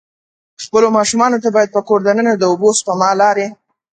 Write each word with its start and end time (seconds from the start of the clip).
خپلو 0.63 0.87
ماشومان 0.97 1.31
ته 1.43 1.49
باید 1.55 1.73
په 1.75 1.81
کور 1.87 1.99
د 2.03 2.09
ننه 2.17 2.33
د 2.37 2.43
اوبه 2.51 2.69
سپما 2.79 3.09
لارې. 3.21 3.47